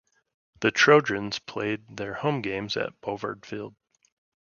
[0.61, 3.75] The Trojans played their home games at Bovard Field.